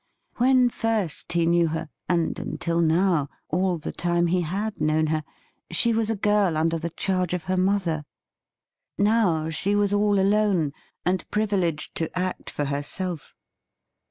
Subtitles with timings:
[0.37, 5.23] When first he knew her, and, until now, all the time he had known her,
[5.69, 8.05] she was a girl under the charge of her mother.
[8.97, 10.73] Now she was all alone,
[11.05, 13.35] and privileged to act for herself.